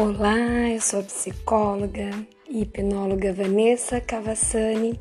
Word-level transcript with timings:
Olá, 0.00 0.70
eu 0.70 0.80
sou 0.80 1.00
a 1.00 1.02
psicóloga 1.02 2.24
e 2.48 2.62
hipnóloga 2.62 3.32
Vanessa 3.32 4.00
Cavassani, 4.00 4.96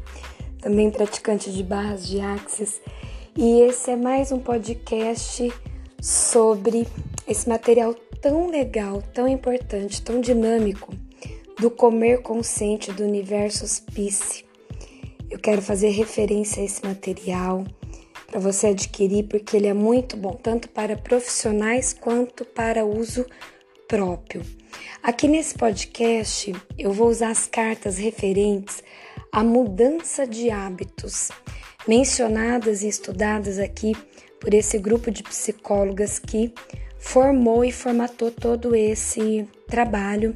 também 0.60 0.89
praticante 0.89 1.51
de 1.51 1.62
barras 1.62 2.08
de 2.08 2.20
axis, 2.20 2.81
e 3.36 3.62
esse 3.62 3.91
é 3.91 3.96
mais 3.96 4.31
um 4.31 4.39
podcast 4.39 5.54
sobre 6.01 6.87
esse 7.28 7.47
material 7.47 7.94
tão 8.19 8.49
legal, 8.49 9.04
tão 9.13 9.28
importante, 9.28 10.01
tão 10.01 10.19
dinâmico 10.19 10.91
do 11.59 11.69
comer 11.69 12.23
consciente 12.23 12.91
do 12.91 13.04
universo 13.04 13.65
hospice. 13.65 14.45
Eu 15.29 15.37
quero 15.37 15.62
fazer 15.62 15.90
referência 15.90 16.59
a 16.64 16.66
esse 16.66 16.84
material 16.84 17.64
para 18.26 18.40
você 18.40 18.68
adquirir 18.68 19.27
porque 19.27 19.58
ele 19.58 19.68
é 19.68 19.76
muito 19.76 20.18
bom, 20.18 20.34
tanto 20.34 20.68
para 20.70 20.98
profissionais 20.98 21.94
quanto 21.94 22.44
para 22.44 22.84
uso 22.84 23.27
próprio. 23.88 24.41
Aqui 25.02 25.27
nesse 25.27 25.55
podcast 25.55 26.54
eu 26.77 26.91
vou 26.91 27.08
usar 27.08 27.30
as 27.30 27.48
cartas 27.48 27.98
referentes 27.98 28.84
à 29.32 29.44
mudança 29.44 30.27
de 30.27 30.50
hábitos, 30.50 31.30
mencionadas 31.88 32.84
e 32.84 32.88
estudadas 32.88 33.60
aqui 33.60 33.96
por 34.40 34.54
esse 34.54 34.77
grupo 34.77 35.10
de 35.10 35.23
psicólogas 35.23 36.20
que 36.20 36.54
formou 37.00 37.63
e 37.63 37.72
formatou 37.72 38.32
todo 38.32 38.76
esse 38.76 39.48
trabalho, 39.68 40.35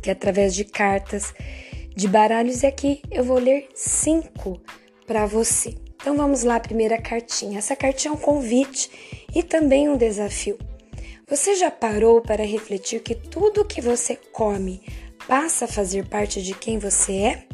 que 0.00 0.08
é 0.10 0.12
através 0.12 0.54
de 0.54 0.64
cartas, 0.64 1.34
de 1.96 2.06
baralhos, 2.06 2.62
e 2.62 2.66
aqui 2.66 3.02
eu 3.10 3.24
vou 3.24 3.38
ler 3.38 3.68
cinco 3.74 4.60
para 5.06 5.26
você. 5.26 5.74
Então 6.00 6.16
vamos 6.16 6.44
lá, 6.44 6.60
primeira 6.60 6.96
cartinha. 7.00 7.58
Essa 7.58 7.74
cartinha 7.74 8.12
é 8.12 8.14
um 8.14 8.20
convite 8.20 9.26
e 9.34 9.42
também 9.42 9.88
um 9.88 9.96
desafio. 9.96 10.56
Você 11.28 11.56
já 11.56 11.70
parou 11.70 12.22
para 12.22 12.42
refletir 12.42 13.00
que 13.00 13.14
tudo 13.14 13.64
que 13.64 13.82
você 13.82 14.18
come 14.32 14.80
passa 15.26 15.66
a 15.66 15.68
fazer 15.68 16.08
parte 16.08 16.42
de 16.42 16.54
quem 16.54 16.78
você 16.78 17.12
é? 17.16 17.44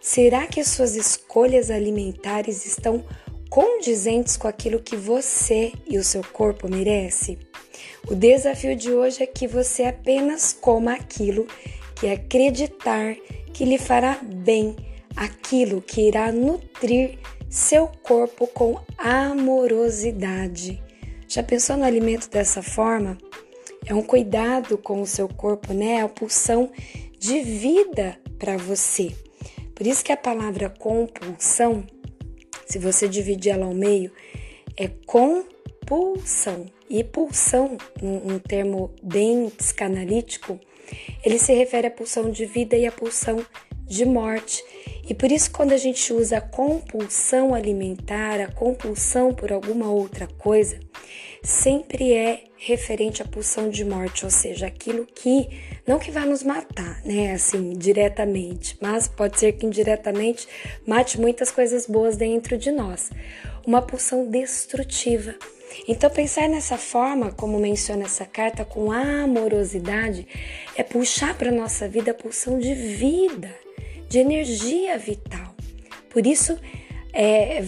Será 0.00 0.46
que 0.46 0.64
suas 0.64 0.96
escolhas 0.96 1.70
alimentares 1.70 2.64
estão 2.64 3.04
condizentes 3.50 4.38
com 4.38 4.48
aquilo 4.48 4.80
que 4.80 4.96
você 4.96 5.72
e 5.86 5.98
o 5.98 6.04
seu 6.04 6.24
corpo 6.24 6.66
merece? 6.70 7.38
O 8.08 8.14
desafio 8.14 8.74
de 8.74 8.90
hoje 8.90 9.22
é 9.22 9.26
que 9.26 9.46
você 9.46 9.84
apenas 9.84 10.54
coma 10.54 10.94
aquilo 10.94 11.46
que 11.94 12.08
acreditar 12.08 13.14
que 13.52 13.66
lhe 13.66 13.76
fará 13.76 14.18
bem, 14.22 14.74
aquilo 15.14 15.82
que 15.82 16.08
irá 16.08 16.32
nutrir 16.32 17.18
seu 17.50 17.88
corpo 18.02 18.46
com 18.46 18.80
amorosidade. 18.96 20.82
Já 21.32 21.42
pensou 21.42 21.78
no 21.78 21.84
alimento 21.84 22.28
dessa 22.28 22.62
forma? 22.62 23.16
É 23.86 23.94
um 23.94 24.02
cuidado 24.02 24.76
com 24.76 25.00
o 25.00 25.06
seu 25.06 25.26
corpo, 25.26 25.72
né? 25.72 25.94
É 25.94 26.00
a 26.02 26.08
pulsão 26.08 26.70
de 27.18 27.40
vida 27.40 28.18
para 28.38 28.58
você. 28.58 29.16
Por 29.74 29.86
isso 29.86 30.04
que 30.04 30.12
a 30.12 30.16
palavra 30.18 30.68
compulsão, 30.68 31.86
se 32.66 32.78
você 32.78 33.08
dividir 33.08 33.52
ela 33.52 33.64
ao 33.64 33.72
meio, 33.72 34.12
é 34.76 34.88
compulsão. 35.06 36.66
E 36.90 37.02
pulsão, 37.02 37.78
um, 38.02 38.34
um 38.34 38.38
termo 38.38 38.94
bem 39.02 39.48
psicanalítico, 39.48 40.60
ele 41.24 41.38
se 41.38 41.54
refere 41.54 41.86
à 41.86 41.90
pulsão 41.90 42.30
de 42.30 42.44
vida 42.44 42.76
e 42.76 42.84
à 42.84 42.92
pulsão 42.92 43.42
de 43.86 44.04
morte. 44.04 44.62
E 45.08 45.14
por 45.14 45.30
isso, 45.30 45.50
quando 45.50 45.72
a 45.72 45.76
gente 45.76 46.12
usa 46.12 46.38
a 46.38 46.40
compulsão 46.40 47.54
alimentar, 47.54 48.40
a 48.40 48.50
compulsão 48.50 49.34
por 49.34 49.52
alguma 49.52 49.90
outra 49.90 50.26
coisa, 50.26 50.78
sempre 51.42 52.12
é 52.12 52.44
referente 52.56 53.20
à 53.20 53.24
pulsão 53.24 53.68
de 53.68 53.84
morte, 53.84 54.24
ou 54.24 54.30
seja, 54.30 54.66
aquilo 54.68 55.04
que 55.04 55.48
não 55.84 55.98
que 55.98 56.12
vai 56.12 56.24
nos 56.24 56.44
matar, 56.44 57.02
né, 57.04 57.32
assim, 57.32 57.72
diretamente, 57.72 58.78
mas 58.80 59.08
pode 59.08 59.40
ser 59.40 59.52
que 59.52 59.66
indiretamente 59.66 60.46
mate 60.86 61.20
muitas 61.20 61.50
coisas 61.50 61.86
boas 61.86 62.16
dentro 62.16 62.56
de 62.56 62.70
nós. 62.70 63.10
Uma 63.66 63.82
pulsão 63.82 64.30
destrutiva. 64.30 65.34
Então, 65.88 66.08
pensar 66.08 66.48
nessa 66.48 66.78
forma, 66.78 67.32
como 67.32 67.58
menciona 67.58 68.04
essa 68.04 68.24
carta, 68.24 68.64
com 68.64 68.92
amorosidade, 68.92 70.28
é 70.76 70.82
puxar 70.84 71.36
para 71.36 71.50
nossa 71.50 71.88
vida 71.88 72.12
a 72.12 72.14
pulsão 72.14 72.58
de 72.58 72.74
vida 72.74 73.61
de 74.12 74.18
energia 74.18 74.98
vital. 74.98 75.56
Por 76.10 76.26
isso, 76.26 76.58
é, 77.14 77.62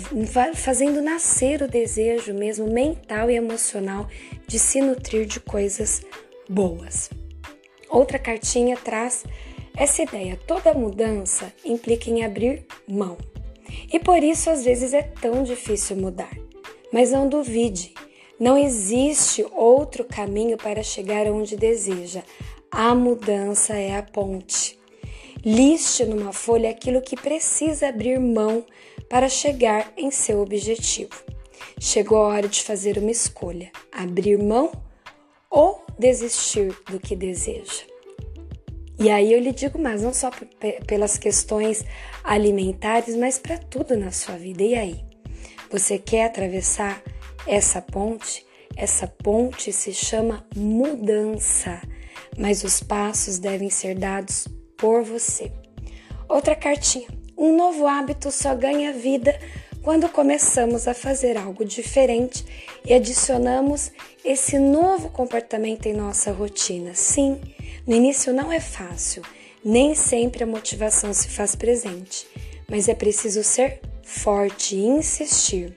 fazendo 0.54 1.00
nascer 1.00 1.62
o 1.62 1.68
desejo 1.68 2.34
mesmo 2.34 2.70
mental 2.70 3.30
e 3.30 3.34
emocional 3.34 4.06
de 4.46 4.58
se 4.58 4.82
nutrir 4.82 5.24
de 5.24 5.40
coisas 5.40 6.02
boas. 6.46 7.08
Outra 7.88 8.18
cartinha 8.18 8.76
traz 8.76 9.24
essa 9.74 10.02
ideia: 10.02 10.38
toda 10.46 10.74
mudança 10.74 11.50
implica 11.64 12.10
em 12.10 12.22
abrir 12.22 12.66
mão. 12.86 13.16
E 13.90 13.98
por 13.98 14.22
isso 14.22 14.50
às 14.50 14.62
vezes 14.62 14.92
é 14.92 15.00
tão 15.00 15.44
difícil 15.44 15.96
mudar. 15.96 16.36
Mas 16.92 17.10
não 17.10 17.26
duvide, 17.26 17.94
não 18.38 18.58
existe 18.58 19.42
outro 19.50 20.04
caminho 20.04 20.58
para 20.58 20.82
chegar 20.82 21.26
onde 21.26 21.56
deseja. 21.56 22.22
A 22.70 22.94
mudança 22.94 23.72
é 23.72 23.96
a 23.96 24.02
ponte. 24.02 24.83
Liste 25.44 26.06
numa 26.06 26.32
folha 26.32 26.70
aquilo 26.70 27.02
que 27.02 27.16
precisa 27.16 27.88
abrir 27.88 28.18
mão 28.18 28.64
para 29.10 29.28
chegar 29.28 29.92
em 29.94 30.10
seu 30.10 30.40
objetivo. 30.40 31.22
Chegou 31.78 32.16
a 32.16 32.28
hora 32.28 32.48
de 32.48 32.62
fazer 32.62 32.96
uma 32.96 33.10
escolha: 33.10 33.70
abrir 33.92 34.38
mão 34.38 34.72
ou 35.50 35.84
desistir 35.98 36.74
do 36.90 36.98
que 36.98 37.14
deseja. 37.14 37.82
E 38.98 39.10
aí 39.10 39.34
eu 39.34 39.38
lhe 39.38 39.52
digo 39.52 39.78
mais, 39.78 40.02
não 40.02 40.14
só 40.14 40.30
pelas 40.86 41.18
questões 41.18 41.84
alimentares, 42.22 43.14
mas 43.14 43.38
para 43.38 43.58
tudo 43.58 43.98
na 43.98 44.12
sua 44.12 44.36
vida. 44.36 44.62
E 44.62 44.74
aí? 44.74 45.04
Você 45.70 45.98
quer 45.98 46.24
atravessar 46.24 47.02
essa 47.46 47.82
ponte? 47.82 48.46
Essa 48.76 49.06
ponte 49.06 49.72
se 49.72 49.92
chama 49.92 50.46
mudança, 50.56 51.82
mas 52.38 52.64
os 52.64 52.80
passos 52.80 53.38
devem 53.38 53.68
ser 53.68 53.94
dados 53.94 54.48
por 54.84 55.02
você. 55.02 55.50
Outra 56.28 56.54
cartinha. 56.54 57.08
Um 57.38 57.56
novo 57.56 57.86
hábito 57.86 58.30
só 58.30 58.54
ganha 58.54 58.92
vida 58.92 59.34
quando 59.80 60.10
começamos 60.10 60.86
a 60.86 60.92
fazer 60.92 61.38
algo 61.38 61.64
diferente 61.64 62.44
e 62.84 62.92
adicionamos 62.92 63.90
esse 64.22 64.58
novo 64.58 65.08
comportamento 65.08 65.86
em 65.86 65.94
nossa 65.94 66.32
rotina. 66.32 66.94
Sim, 66.94 67.40
no 67.86 67.94
início 67.94 68.30
não 68.30 68.52
é 68.52 68.60
fácil, 68.60 69.22
nem 69.64 69.94
sempre 69.94 70.44
a 70.44 70.46
motivação 70.46 71.14
se 71.14 71.28
faz 71.30 71.56
presente, 71.56 72.26
mas 72.68 72.86
é 72.86 72.94
preciso 72.94 73.42
ser 73.42 73.80
forte 74.02 74.76
e 74.76 74.84
insistir. 74.84 75.74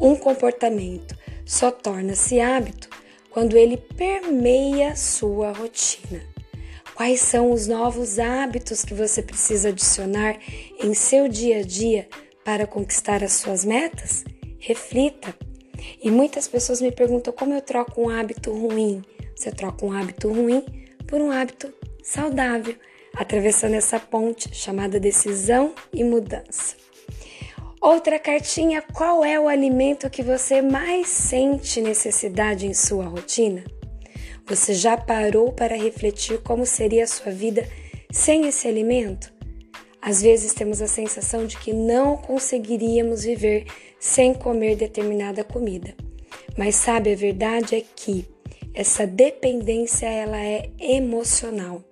Um 0.00 0.16
comportamento 0.16 1.14
só 1.44 1.70
torna-se 1.70 2.40
hábito 2.40 2.88
quando 3.28 3.58
ele 3.58 3.76
permeia 3.76 4.96
sua 4.96 5.52
rotina. 5.52 6.39
Quais 6.94 7.20
são 7.20 7.50
os 7.50 7.66
novos 7.66 8.18
hábitos 8.18 8.84
que 8.84 8.94
você 8.94 9.22
precisa 9.22 9.70
adicionar 9.70 10.38
em 10.82 10.92
seu 10.94 11.28
dia 11.28 11.58
a 11.58 11.62
dia 11.62 12.08
para 12.44 12.66
conquistar 12.66 13.22
as 13.24 13.34
suas 13.34 13.64
metas? 13.64 14.24
Reflita. 14.58 15.34
E 16.02 16.10
muitas 16.10 16.46
pessoas 16.46 16.80
me 16.80 16.92
perguntam 16.92 17.32
como 17.32 17.54
eu 17.54 17.62
troco 17.62 18.02
um 18.02 18.10
hábito 18.10 18.52
ruim. 18.52 19.02
Você 19.34 19.50
troca 19.50 19.86
um 19.86 19.92
hábito 19.92 20.28
ruim 20.28 20.62
por 21.06 21.20
um 21.20 21.30
hábito 21.30 21.72
saudável, 22.02 22.76
atravessando 23.14 23.74
essa 23.74 23.98
ponte 23.98 24.54
chamada 24.54 25.00
decisão 25.00 25.74
e 25.92 26.04
mudança. 26.04 26.76
Outra 27.80 28.18
cartinha: 28.18 28.82
qual 28.82 29.24
é 29.24 29.40
o 29.40 29.48
alimento 29.48 30.10
que 30.10 30.22
você 30.22 30.60
mais 30.60 31.08
sente 31.08 31.80
necessidade 31.80 32.66
em 32.66 32.74
sua 32.74 33.06
rotina? 33.06 33.64
Você 34.50 34.74
já 34.74 34.96
parou 34.96 35.52
para 35.52 35.76
refletir 35.76 36.38
como 36.38 36.66
seria 36.66 37.04
a 37.04 37.06
sua 37.06 37.30
vida 37.30 37.64
sem 38.10 38.48
esse 38.48 38.66
alimento? 38.66 39.32
Às 40.02 40.20
vezes 40.20 40.52
temos 40.52 40.82
a 40.82 40.88
sensação 40.88 41.46
de 41.46 41.56
que 41.56 41.72
não 41.72 42.16
conseguiríamos 42.16 43.22
viver 43.22 43.66
sem 44.00 44.34
comer 44.34 44.74
determinada 44.74 45.44
comida. 45.44 45.94
Mas 46.58 46.74
sabe, 46.74 47.12
a 47.12 47.16
verdade 47.16 47.76
é 47.76 47.80
que 47.94 48.26
essa 48.74 49.06
dependência 49.06 50.06
ela 50.06 50.42
é 50.42 50.68
emocional. 50.80 51.84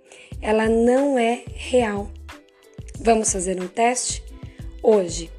Ela 0.42 0.68
não 0.68 1.16
é 1.16 1.44
real. 1.54 2.10
Vamos 2.98 3.32
fazer 3.32 3.62
um 3.62 3.68
teste? 3.68 4.20
Hoje, 4.82 5.30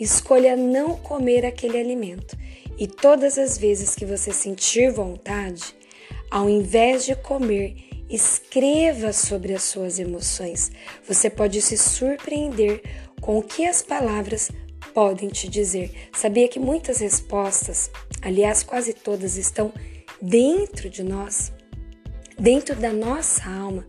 escolha 0.00 0.56
não 0.56 0.96
comer 0.96 1.44
aquele 1.44 1.78
alimento 1.78 2.34
e 2.78 2.86
todas 2.86 3.36
as 3.36 3.58
vezes 3.58 3.94
que 3.94 4.06
você 4.06 4.32
sentir 4.32 4.90
vontade, 4.90 5.81
ao 6.32 6.48
invés 6.48 7.04
de 7.04 7.14
comer, 7.14 7.76
escreva 8.08 9.12
sobre 9.12 9.52
as 9.52 9.64
suas 9.64 9.98
emoções. 9.98 10.72
Você 11.06 11.28
pode 11.28 11.60
se 11.60 11.76
surpreender 11.76 12.82
com 13.20 13.38
o 13.38 13.42
que 13.42 13.66
as 13.66 13.82
palavras 13.82 14.50
podem 14.94 15.28
te 15.28 15.46
dizer. 15.46 16.08
Sabia 16.14 16.48
que 16.48 16.58
muitas 16.58 17.00
respostas, 17.00 17.90
aliás, 18.22 18.62
quase 18.62 18.94
todas, 18.94 19.36
estão 19.36 19.74
dentro 20.22 20.88
de 20.88 21.02
nós? 21.02 21.52
dentro 22.38 22.74
da 22.74 22.92
nossa 22.92 23.48
alma, 23.48 23.86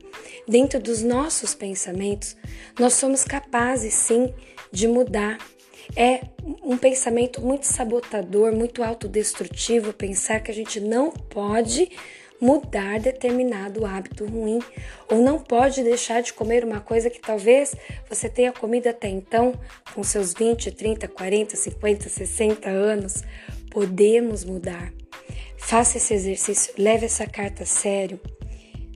dentro 0.48 0.80
dos 0.80 1.02
nossos 1.02 1.56
pensamentos, 1.56 2.36
nós 2.80 2.94
somos 2.94 3.24
capazes 3.24 3.96
sim 3.96 4.32
de 4.72 4.88
mudar. 4.88 5.40
É 5.96 6.22
um 6.62 6.78
pensamento 6.78 7.42
muito 7.42 7.66
sabotador, 7.66 8.54
muito 8.54 8.84
autodestrutivo 8.84 9.92
pensar 9.92 10.40
que 10.40 10.52
a 10.52 10.54
gente 10.54 10.80
não 10.80 11.10
pode 11.10 11.90
mudar 12.44 13.00
determinado 13.00 13.86
hábito 13.86 14.26
ruim 14.26 14.60
ou 15.10 15.20
não 15.20 15.40
pode 15.40 15.82
deixar 15.82 16.22
de 16.22 16.34
comer 16.34 16.66
uma 16.66 16.82
coisa 16.82 17.10
que 17.10 17.22
talvez 17.22 17.74
você 18.10 18.28
tenha 18.28 18.52
comido 18.52 18.88
até 18.88 19.08
então, 19.08 19.54
com 19.96 20.04
seus 20.04 20.34
20, 20.34 20.72
30, 20.72 21.08
40, 21.08 21.56
50, 21.56 22.10
60 22.10 22.70
anos. 22.70 23.24
Podemos 23.72 24.44
mudar. 24.44 24.92
Faça 25.58 25.96
esse 25.98 26.14
exercício, 26.14 26.74
leve 26.78 27.06
essa 27.06 27.26
carta 27.26 27.64
a 27.64 27.66
sério. 27.66 28.20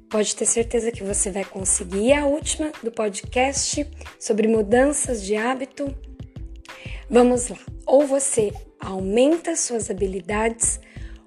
Pode 0.09 0.35
ter 0.35 0.45
certeza 0.45 0.91
que 0.91 1.01
você 1.01 1.31
vai 1.31 1.45
conseguir. 1.45 2.07
E 2.07 2.13
a 2.13 2.25
última 2.25 2.73
do 2.83 2.91
podcast 2.91 3.89
sobre 4.19 4.49
mudanças 4.49 5.23
de 5.23 5.37
hábito. 5.37 5.95
Vamos 7.09 7.47
lá. 7.47 7.59
Ou 7.85 8.05
você 8.05 8.51
aumenta 8.77 9.55
suas 9.55 9.89
habilidades 9.89 10.81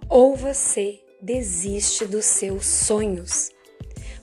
ou 0.09 0.37
você 0.37 1.00
desiste 1.21 2.05
dos 2.05 2.25
seus 2.25 2.67
sonhos. 2.67 3.51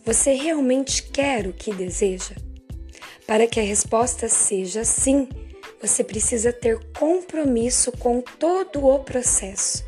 Você 0.05 0.33
realmente 0.33 1.03
quer 1.03 1.47
o 1.47 1.53
que 1.53 1.73
deseja? 1.73 2.35
Para 3.25 3.45
que 3.45 3.59
a 3.59 3.63
resposta 3.63 4.29
seja 4.29 4.83
sim, 4.83 5.27
você 5.81 6.03
precisa 6.03 6.51
ter 6.51 6.79
compromisso 6.97 7.91
com 7.91 8.21
todo 8.21 8.85
o 8.85 8.99
processo 8.99 9.85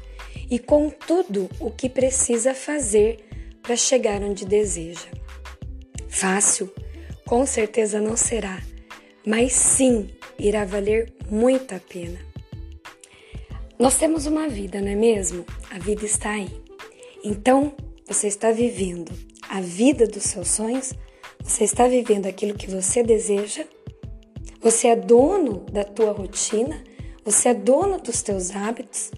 e 0.49 0.59
com 0.59 0.89
tudo 0.89 1.49
o 1.59 1.71
que 1.71 1.89
precisa 1.89 2.53
fazer 2.53 3.25
para 3.61 3.75
chegar 3.75 4.21
onde 4.21 4.45
deseja. 4.45 5.07
Fácil, 6.07 6.73
com 7.25 7.45
certeza 7.45 8.01
não 8.01 8.17
será, 8.17 8.61
mas 9.25 9.53
sim 9.53 10.09
irá 10.37 10.65
valer 10.65 11.13
muito 11.29 11.73
a 11.73 11.79
pena. 11.79 12.19
Nós 13.77 13.97
temos 13.97 14.25
uma 14.25 14.49
vida, 14.49 14.81
não 14.81 14.89
é 14.89 14.95
mesmo? 14.95 15.45
A 15.69 15.79
vida 15.79 16.05
está 16.05 16.31
aí. 16.31 16.58
Então, 17.23 17.73
você 18.07 18.27
está 18.27 18.51
vivendo 18.51 19.11
a 19.49 19.59
vida 19.59 20.07
dos 20.07 20.23
seus 20.23 20.47
sonhos? 20.47 20.93
Você 21.43 21.65
está 21.65 21.87
vivendo 21.87 22.27
aquilo 22.27 22.53
que 22.53 22.69
você 22.69 23.03
deseja? 23.03 23.65
Você 24.61 24.87
é 24.87 24.95
dono 24.95 25.65
da 25.71 25.83
tua 25.83 26.11
rotina? 26.11 26.81
Você 27.25 27.49
é 27.49 27.53
dono 27.53 27.99
dos 27.99 28.21
teus 28.21 28.55
hábitos? 28.55 29.11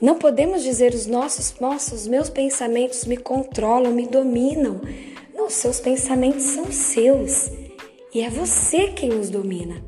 Não 0.00 0.18
podemos 0.18 0.62
dizer 0.64 0.92
os 0.92 1.06
nossos, 1.06 1.54
nossos, 1.60 2.08
meus 2.08 2.28
pensamentos 2.28 3.04
me 3.04 3.16
controlam, 3.16 3.92
me 3.92 4.06
dominam. 4.06 4.80
Não, 5.32 5.48
seus 5.48 5.78
pensamentos 5.78 6.42
são 6.42 6.70
seus 6.72 7.48
e 8.12 8.22
é 8.22 8.28
você 8.28 8.88
quem 8.88 9.12
os 9.14 9.30
domina. 9.30 9.82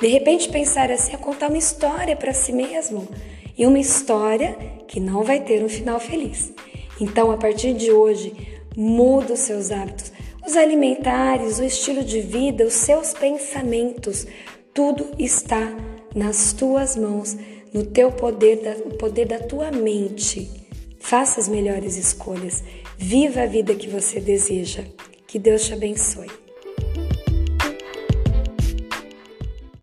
De 0.00 0.06
repente 0.08 0.48
pensar 0.48 0.90
assim 0.90 1.12
é 1.12 1.18
contar 1.18 1.48
uma 1.48 1.58
história 1.58 2.16
para 2.16 2.32
si 2.32 2.52
mesmo 2.52 3.06
e 3.56 3.66
uma 3.66 3.78
história 3.78 4.56
que 4.88 5.00
não 5.00 5.22
vai 5.22 5.40
ter 5.40 5.62
um 5.62 5.68
final 5.68 5.98
feliz. 6.00 6.52
Então, 7.00 7.30
a 7.30 7.36
partir 7.36 7.74
de 7.74 7.90
hoje, 7.90 8.32
muda 8.76 9.34
os 9.34 9.40
seus 9.40 9.70
hábitos, 9.70 10.12
os 10.46 10.56
alimentares, 10.56 11.58
o 11.58 11.64
estilo 11.64 12.04
de 12.04 12.20
vida, 12.20 12.64
os 12.64 12.74
seus 12.74 13.12
pensamentos. 13.12 14.26
Tudo 14.74 15.10
está 15.18 15.74
nas 16.14 16.52
tuas 16.52 16.96
mãos, 16.96 17.36
no 17.72 17.84
teu 17.84 18.10
poder, 18.12 18.82
no 18.84 18.96
poder 18.96 19.26
da 19.26 19.38
tua 19.38 19.70
mente. 19.70 20.50
Faça 20.98 21.40
as 21.40 21.48
melhores 21.48 21.96
escolhas. 21.96 22.62
Viva 22.96 23.42
a 23.42 23.46
vida 23.46 23.74
que 23.74 23.88
você 23.88 24.20
deseja. 24.20 24.84
Que 25.26 25.38
Deus 25.38 25.64
te 25.64 25.72
abençoe. 25.72 26.41